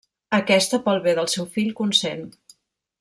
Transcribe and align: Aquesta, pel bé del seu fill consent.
Aquesta, 0.37 0.79
pel 0.87 1.03
bé 1.03 1.13
del 1.19 1.29
seu 1.35 1.47
fill 1.59 1.71
consent. 1.83 2.25